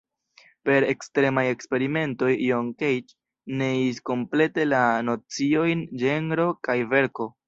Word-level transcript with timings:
Per 0.67 0.85
ekstremaj 0.91 1.43
eksperimentoj 1.49 2.29
John 2.45 2.71
Cage 2.83 3.59
neis 3.61 3.99
komplete 4.11 4.65
la 4.71 4.79
nociojn 5.11 5.85
ĝenro 6.05 6.49
kaj 6.69 6.79
verko. 6.95 7.29